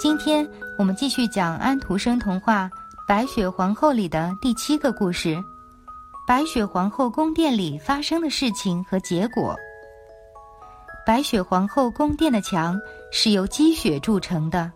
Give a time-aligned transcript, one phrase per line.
[0.00, 0.48] 今天
[0.78, 2.64] 我们继续讲安徒生童话
[3.06, 5.36] 《白雪皇后》里的第七个故事
[6.26, 9.54] 《白雪皇后宫殿里发生的事情和结果》。
[11.06, 12.80] 白雪皇后宫殿的墙
[13.12, 14.72] 是由积雪铸成的，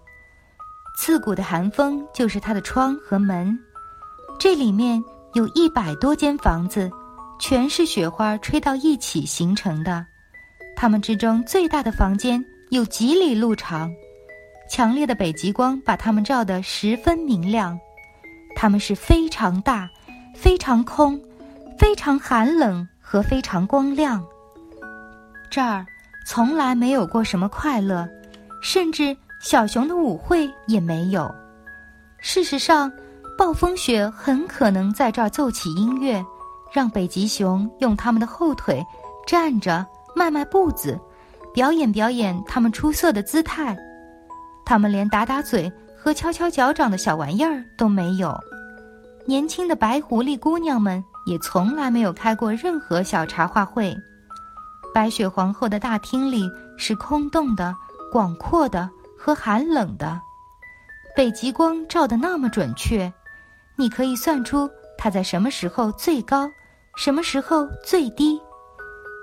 [0.98, 3.58] 刺骨的寒风就是它的窗和门。
[4.38, 6.90] 这里面有一百多间房子，
[7.40, 10.04] 全是雪花吹到一起形成的。
[10.76, 13.90] 它们之中最大的房间有几里路长。
[14.68, 17.78] 强烈的北极光把它们照得十分明亮，
[18.56, 19.88] 它们是非常大、
[20.34, 21.20] 非常空、
[21.78, 24.24] 非常寒冷和非常光亮。
[25.50, 25.86] 这儿
[26.26, 28.08] 从来没有过什么快乐，
[28.62, 31.32] 甚至小熊的舞会也没有。
[32.18, 32.90] 事实上，
[33.36, 36.24] 暴风雪很可能在这儿奏起音乐，
[36.72, 38.82] 让北极熊用它们的后腿
[39.26, 40.98] 站着迈迈步子，
[41.52, 43.76] 表演表演它们出色的姿态。
[44.64, 48.38] 他们连打打嘴和敲敲脚掌的小玩意儿都没有，
[49.26, 53.96] 年轻的白狐狸姑娘们也从来没有开过任何小茶话会。
[54.94, 57.74] 白雪皇后的大厅里是空洞的、
[58.12, 60.20] 广阔的和寒冷的，
[61.16, 63.12] 北极光照得那么准确，
[63.76, 66.48] 你可以算出它在什么时候最高，
[66.96, 68.40] 什么时候最低。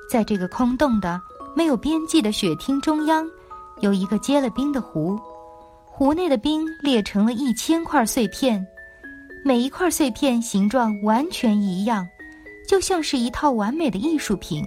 [0.10, 1.22] 在这个空洞的、
[1.56, 3.26] 没有边际的雪厅中央，
[3.80, 5.18] 有一个结了冰的湖。
[5.94, 8.66] 湖内的冰裂成了一千块碎片，
[9.44, 12.08] 每一块碎片形状完全一样，
[12.68, 14.66] 就像是一套完美的艺术品。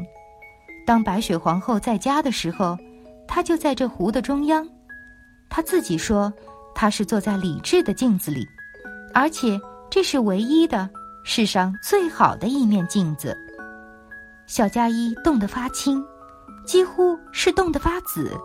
[0.87, 2.79] 当白雪皇后在家的时候，
[3.27, 4.69] 她就在这湖的中央。
[5.49, 6.33] 她自己说，
[6.73, 8.47] 她是坐在理智的镜子里，
[9.13, 9.59] 而且
[9.91, 10.89] 这是唯一的
[11.25, 13.37] 世上最好的一面镜子。
[14.47, 16.05] 小加一冻得发青，
[16.65, 18.39] 几乎是冻得发紫，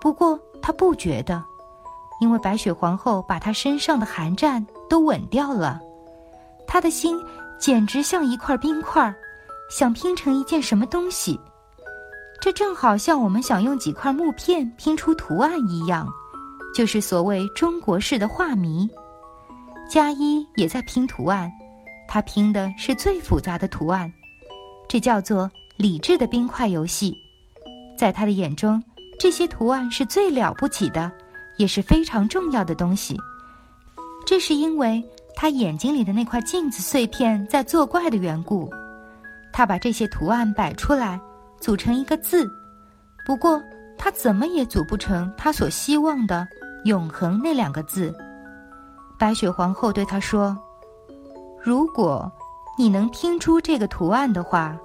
[0.00, 1.44] 不过她不觉得。
[2.24, 5.78] 因为白雪皇后把她身上的寒战都吻掉了，
[6.66, 7.20] 她的心
[7.58, 9.14] 简直像一块冰块，
[9.70, 11.38] 想拼成一件什么东西。
[12.40, 16.08] 这正好像我们想用几块木片拼出图案一样，
[16.74, 18.88] 就是所谓中国式的画谜。
[19.86, 21.52] 加一也在拼图案，
[22.08, 24.10] 他拼的是最复杂的图案，
[24.88, 27.14] 这叫做理智的冰块游戏。
[27.98, 28.82] 在他的眼中，
[29.18, 31.12] 这些图案是最了不起的。
[31.56, 33.16] 也是非常重要的东西，
[34.26, 35.02] 这是因为
[35.36, 38.70] 他眼睛里的那块镜子碎片在作怪的缘故。
[39.52, 41.20] 他把这些图案摆出来，
[41.60, 42.48] 组成一个字，
[43.24, 43.62] 不过
[43.96, 46.46] 他怎么也组不成他所希望的
[46.84, 48.12] “永恒”那两个字。
[49.16, 50.58] 白雪皇后对他说
[51.62, 52.30] ：“如果
[52.76, 54.76] 你能拼出这个图案的话，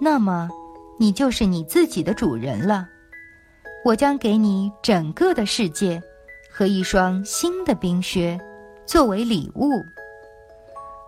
[0.00, 0.48] 那么
[0.98, 2.88] 你就是你自己的主人了。”
[3.84, 6.02] 我将给你整个的世界
[6.50, 8.40] 和一双新的冰靴
[8.86, 9.68] 作为礼物。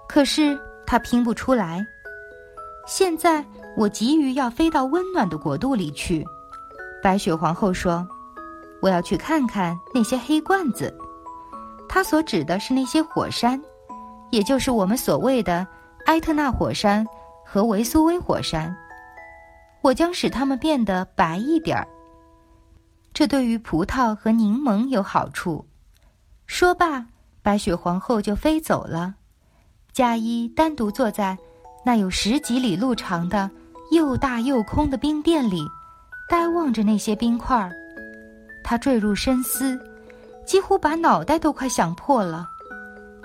[0.07, 1.85] 可是他拼不出来。
[2.87, 3.45] 现在
[3.77, 6.25] 我急于要飞到温暖的国度里去。
[7.03, 8.07] 白雪皇后说
[8.83, 10.95] ：“我要去看看那些黑罐子。”
[11.89, 13.61] 她所指的是那些火山，
[14.31, 15.67] 也就是我们所谓的
[16.05, 17.07] 埃特纳火山
[17.45, 18.77] 和维苏威火山。
[19.83, 21.89] 我将使它们变得白一点儿。
[23.17, 25.67] 这对于葡萄和柠檬有好处。
[26.47, 27.07] 说罢，
[27.41, 29.15] 白雪皇后就飞走了。
[29.91, 31.35] 加一单独坐在
[31.83, 33.51] 那有十几里路长的
[33.91, 35.67] 又大又空的冰殿里，
[36.29, 37.73] 呆望着那些冰块儿。
[38.63, 39.81] 他坠入深思，
[40.45, 42.47] 几乎把脑袋都快想破了。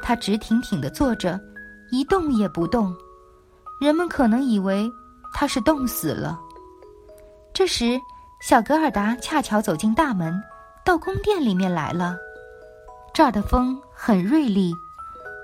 [0.02, 1.38] 他直挺挺地坐着，
[1.92, 2.96] 一动也不动。
[3.82, 4.90] 人们可能以为
[5.34, 6.40] 他是冻死了。
[7.54, 8.00] 这时。
[8.42, 10.42] 小格尔达恰巧走进大门，
[10.84, 12.18] 到宫殿里面来了。
[13.14, 14.74] 这儿的风很锐利，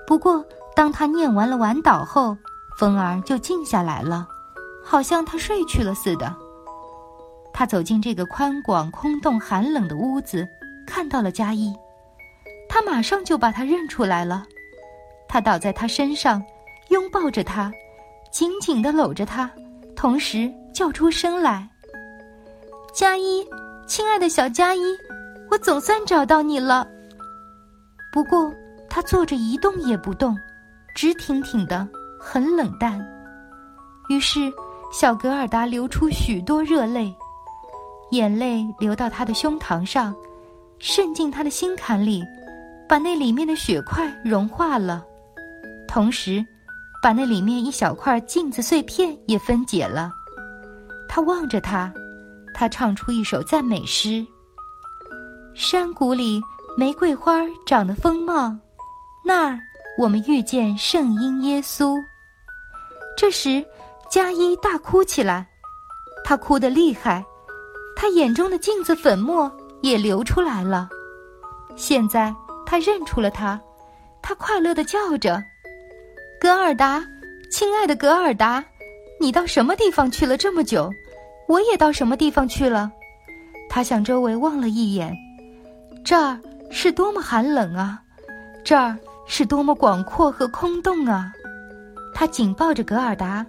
[0.04, 2.36] 不过当他念完了晚祷后，
[2.76, 4.26] 风儿就静下来了，
[4.84, 6.34] 好像他睡去了似的。
[7.52, 10.46] 他走进这个宽广、空洞、寒冷的屋子，
[10.84, 11.72] 看到了佳一，
[12.68, 14.44] 他马上就把他认出来了。
[15.28, 16.42] 他倒在他身上，
[16.88, 17.70] 拥抱着他，
[18.32, 19.48] 紧紧地搂着他，
[19.94, 21.68] 同时叫出声来。
[22.92, 23.46] 佳一，
[23.86, 24.80] 亲爱的小佳一，
[25.50, 26.86] 我总算找到你了。
[28.12, 28.52] 不过
[28.88, 30.36] 他坐着一动也不动，
[30.94, 31.86] 直挺挺的，
[32.18, 32.98] 很冷淡。
[34.08, 34.52] 于是，
[34.90, 37.14] 小格尔达流出许多热泪，
[38.10, 40.14] 眼泪流到他的胸膛上，
[40.78, 42.24] 渗进他的心坎里，
[42.88, 45.04] 把那里面的血块融化了，
[45.86, 46.44] 同时，
[47.02, 50.10] 把那里面一小块镜子碎片也分解了。
[51.08, 51.92] 他望着他，
[52.58, 54.26] 他唱出一首赞美诗：
[55.54, 56.42] 山谷里
[56.76, 58.52] 玫瑰花长得丰茂，
[59.24, 59.56] 那儿
[59.96, 61.96] 我们遇见圣婴耶稣。
[63.16, 63.64] 这时。
[64.10, 65.46] 加伊大哭起来，
[66.24, 67.22] 他哭得厉害，
[67.94, 70.88] 他眼中的镜子粉末也流出来了。
[71.76, 72.34] 现在
[72.64, 73.60] 他认出了他，
[74.22, 75.44] 他快乐的叫着
[76.40, 77.04] ：“格尔达，
[77.50, 78.64] 亲爱的格尔达，
[79.20, 80.90] 你到什么地方去了这么久？
[81.48, 82.92] 我也到什么地方去了？”
[83.68, 85.16] 他向周围望了一眼，
[86.04, 86.38] 这儿
[86.70, 88.00] 是多么寒冷啊，
[88.64, 88.96] 这儿
[89.26, 91.32] 是多么广阔和空洞啊！
[92.14, 93.44] 他紧抱着格尔达。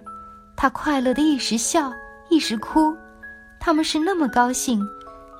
[0.56, 1.90] 他快乐的一时笑，
[2.28, 2.94] 一时哭，
[3.58, 4.86] 他们是那么高兴，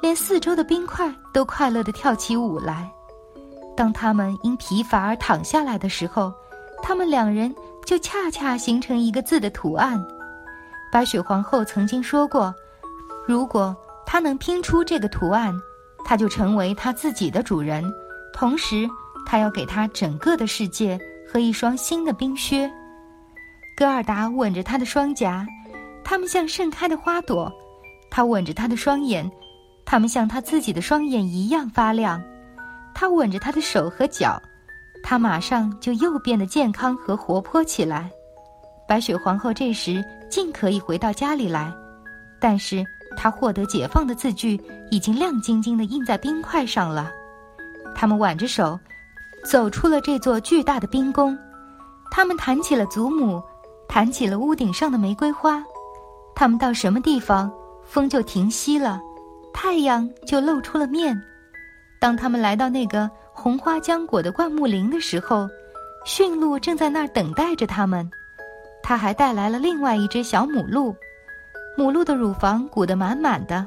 [0.00, 2.90] 连四周的冰块都快乐的跳起舞来。
[3.76, 6.32] 当他们因疲乏而躺下来的时候，
[6.82, 7.54] 他们两人
[7.84, 10.02] 就恰恰形成一个字的图案。
[10.92, 12.54] 白雪皇后曾经说过，
[13.26, 15.54] 如果她能拼出这个图案，
[16.04, 17.84] 她就成为她自己的主人，
[18.32, 18.88] 同时
[19.24, 20.98] 她要给她整个的世界
[21.30, 22.70] 和一双新的冰靴。
[23.76, 25.46] 戈尔达吻着他的双颊，
[26.04, 27.50] 他们像盛开的花朵；
[28.10, 29.30] 他吻着他的双眼，
[29.86, 32.20] 他们像他自己的双眼一样发亮；
[32.94, 34.38] 他吻着他的手和脚，
[35.02, 38.10] 他马上就又变得健康和活泼起来。
[38.90, 41.72] 白雪皇后这时尽可以回到家里来，
[42.40, 42.84] 但是
[43.16, 44.60] 她获得解放的字句
[44.90, 47.08] 已经亮晶晶地印在冰块上了。
[47.94, 48.76] 他们挽着手，
[49.44, 51.38] 走出了这座巨大的冰宫，
[52.10, 53.40] 他们谈起了祖母。
[53.88, 55.64] 弹起了屋顶上的玫瑰花，
[56.34, 57.52] 他们到什么地方，
[57.84, 59.00] 风就停息了，
[59.52, 61.16] 太阳就露出了面。
[62.00, 65.48] 当他们来到那个红花浆果的灌木林的时候，
[66.04, 68.08] 驯鹿正在那儿等待着他们。
[68.82, 70.94] 他还带来了另外一只小母鹿，
[71.76, 73.66] 母鹿的乳房鼓得满满的。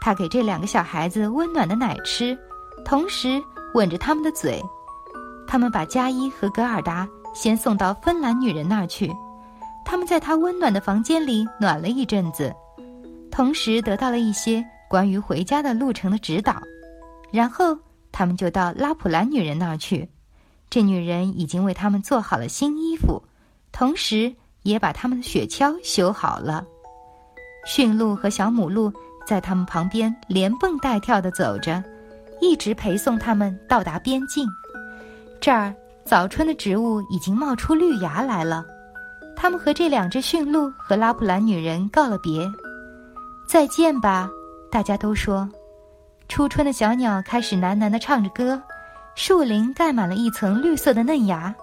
[0.00, 2.36] 他给这两个小孩子温暖的奶吃，
[2.84, 3.42] 同时
[3.74, 4.62] 吻着他们的嘴。
[5.46, 9.12] 他们把加伊和格尔达先送到芬兰女人那儿去。
[9.84, 12.54] 他们在她温暖的房间里暖了一阵子，
[13.30, 16.62] 同时得到了一些关于回家的路程的指导。
[17.32, 17.76] 然后
[18.12, 20.08] 他们就到拉普兰女人那儿去，
[20.68, 23.22] 这女人已经为他们做好了新衣服，
[23.72, 24.32] 同时
[24.62, 26.64] 也把他们的雪橇修好了。
[27.66, 28.92] 驯鹿和小母鹿
[29.26, 31.82] 在他们旁边连蹦带跳地走着，
[32.40, 34.46] 一直陪送他们到达边境。
[35.40, 35.74] 这儿
[36.04, 38.64] 早春的植物已经冒出绿芽来了。
[39.36, 42.46] 他们和这两只驯鹿和拉普兰女人告了别，
[43.48, 44.28] 再见吧，
[44.70, 45.48] 大家都说。
[46.28, 48.60] 初春的小鸟开始喃喃地唱着歌，
[49.14, 51.54] 树林盖满了一层绿色的嫩芽，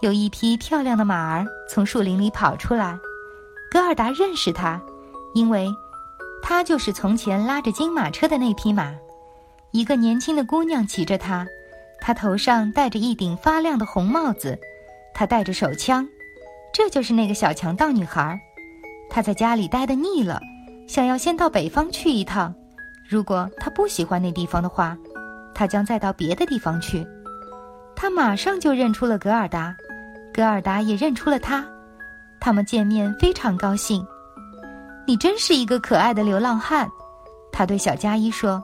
[0.00, 2.98] 有一匹漂亮的马儿从树林里跑出来。
[3.70, 4.80] 格尔达认识它，
[5.34, 5.68] 因为，
[6.42, 8.94] 它就是从前拉着金马车的那匹马。
[9.72, 11.46] 一个年轻的姑娘骑着它，
[12.00, 14.58] 她头上戴着一顶发亮的红帽子，
[15.14, 16.06] 她带着手枪。
[16.72, 18.38] 这就是那个小强盗女孩，
[19.10, 20.40] 她在家里待得腻了，
[20.86, 22.54] 想要先到北方去一趟。
[23.08, 24.96] 如果她不喜欢那地方的话，
[25.54, 27.06] 她将再到别的地方去。
[27.94, 29.74] 她马上就认出了格尔达，
[30.36, 31.66] 格尔达也认出了她。
[32.38, 34.06] 他们见面非常高兴。
[35.06, 36.86] 你真是一个可爱的流浪汉，
[37.50, 38.62] 他对小加一说。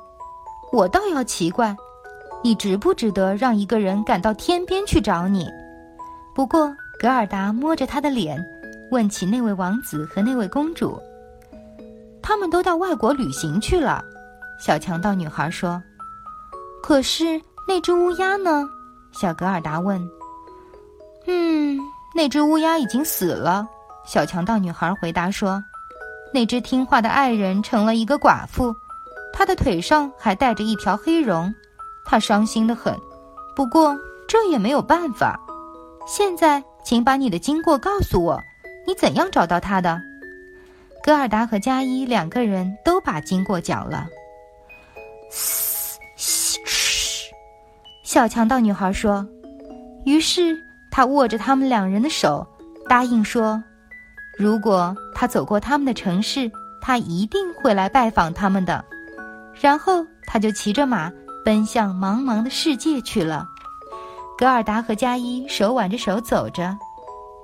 [0.71, 1.75] 我倒要奇怪，
[2.45, 5.49] 你值不值得让一个人赶到天边去找你？
[6.35, 6.71] 不过。
[7.01, 8.41] 格尔达摸着他的脸，
[8.93, 10.97] 问起那位王子和那位公主。
[12.23, 14.05] 他们都到外国旅行去了，
[14.61, 15.83] 小强盗女孩说。
[16.81, 18.69] 可是那只乌鸦呢？
[19.11, 20.01] 小格尔达问。
[21.27, 21.79] 嗯，
[22.15, 23.67] 那只乌鸦已经死了，
[24.05, 25.63] 小强盗女孩回答说。
[26.33, 28.75] 那只听话的爱人成了一个寡妇，
[29.33, 31.55] 她的腿上还带着一条黑绒，
[32.05, 32.99] 她伤心的很。
[33.55, 35.39] 不过这也没有办法。
[36.07, 36.63] 现在。
[36.85, 38.43] 请把你的经过告诉我，
[38.85, 40.03] 你怎样找到他的？
[41.01, 44.09] 戈尔达和加伊两个人都把经过讲了。
[45.31, 47.31] 嘶，嘘，
[48.03, 49.25] 小强盗女孩说。
[50.05, 50.61] 于是
[50.93, 52.47] 他握着他们两人的手，
[52.87, 53.61] 答应说，
[54.39, 58.85] 如果他走过他们的城市，他一定会来拜访他们的。
[59.59, 61.11] 然后他就骑着马
[61.45, 63.49] 奔向茫茫的世界去了。
[64.37, 66.77] 格尔达和加伊手挽着手走着，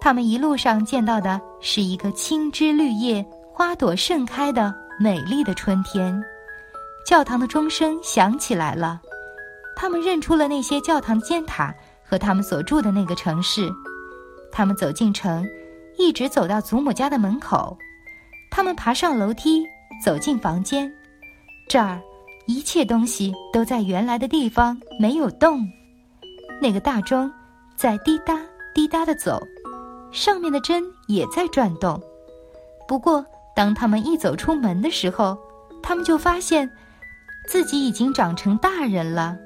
[0.01, 6.23] 他们一路上见到的是一个青枝绿叶、花朵盛开的美丽的春天。
[7.07, 9.01] 教堂的钟声响起来了，
[9.75, 11.75] 他们认出了那些教堂尖塔
[12.09, 13.69] 和他们所住的那个城市。
[14.51, 15.47] 他们走进城，
[15.99, 17.77] 一直走到祖母家的门口。
[18.51, 19.65] 他们爬上楼梯，
[20.03, 20.91] 走进房间。
[21.69, 22.01] 这儿，
[22.47, 25.69] 一切东西都在原来的地方，没有动。
[26.63, 27.31] 那个大钟
[27.77, 28.41] 在滴答
[28.75, 29.39] 滴答的走，
[30.11, 32.01] 上面的针也在转动。
[32.89, 33.25] 不过，
[33.55, 35.37] 当他们一走出门的时候，
[35.83, 36.69] 他们就发现
[37.47, 39.37] 自己已经长成大人了。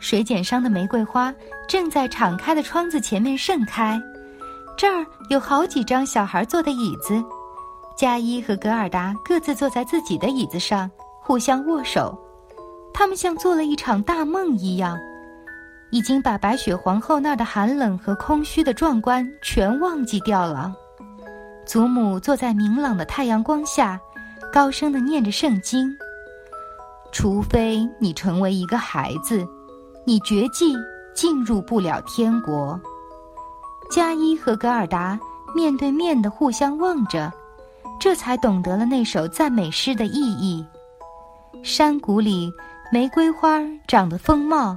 [0.00, 1.32] 水剪商的玫瑰花
[1.68, 4.00] 正在敞开的窗子前面盛开。
[4.76, 7.22] 这儿有好几张小孩坐的椅子，
[7.96, 10.90] 加伊和格尔达各自坐在自己的椅子上，
[11.20, 12.18] 互相握手。
[12.92, 14.98] 他们像做了一场大梦一样，
[15.90, 20.74] 已经把白雪皇后那儿的寒冷和空虚的壮观全忘记掉了。
[21.66, 24.00] 祖母坐在明朗的太阳光下，
[24.52, 25.94] 高声的念着圣经
[27.12, 29.46] ：“除非你成为一个孩子，
[30.10, 30.74] 你绝技
[31.14, 32.80] 进入不了天国。”
[33.88, 35.16] 加伊和格尔达
[35.54, 37.32] 面对面的互相望着，
[38.00, 40.66] 这才懂得了那首赞美诗的意义。
[41.62, 42.52] 山谷里
[42.90, 44.76] 玫瑰花长得丰茂，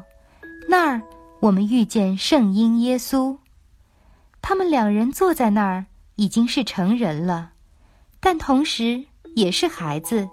[0.70, 1.02] 那儿
[1.40, 3.36] 我们遇见圣婴耶稣。
[4.40, 5.84] 他们两人坐在那儿，
[6.16, 7.50] 已经是成人了，
[8.20, 9.04] 但同时
[9.36, 10.30] 也是孩子，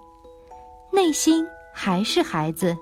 [0.91, 1.43] 内心
[1.73, 2.77] 还是孩子。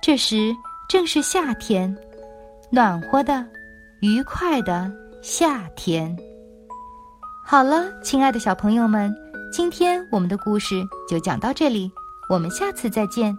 [0.00, 0.56] 这时
[0.90, 1.96] 正是夏天，
[2.68, 3.46] 暖和的。
[4.00, 4.90] 愉快的
[5.22, 6.18] 夏天。
[7.46, 9.14] 好了，亲爱的小朋友们，
[9.52, 11.88] 今天我们的故事就讲到这里，
[12.28, 13.38] 我们下次再见。